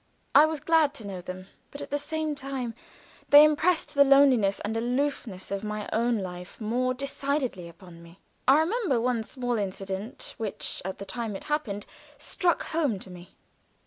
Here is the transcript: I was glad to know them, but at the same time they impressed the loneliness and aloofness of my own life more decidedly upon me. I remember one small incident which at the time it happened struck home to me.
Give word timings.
I 0.33 0.47
was 0.47 0.59
glad 0.59 0.95
to 0.95 1.05
know 1.05 1.21
them, 1.21 1.45
but 1.69 1.79
at 1.79 1.91
the 1.91 1.99
same 1.99 2.33
time 2.33 2.73
they 3.29 3.43
impressed 3.43 3.93
the 3.93 4.03
loneliness 4.03 4.59
and 4.61 4.75
aloofness 4.75 5.51
of 5.51 5.63
my 5.63 5.87
own 5.93 6.17
life 6.17 6.59
more 6.59 6.95
decidedly 6.95 7.69
upon 7.69 8.01
me. 8.01 8.19
I 8.47 8.61
remember 8.61 8.99
one 8.99 9.21
small 9.21 9.59
incident 9.59 10.33
which 10.39 10.81
at 10.85 10.97
the 10.97 11.05
time 11.05 11.35
it 11.35 11.43
happened 11.43 11.85
struck 12.17 12.63
home 12.63 12.97
to 12.97 13.11
me. 13.11 13.35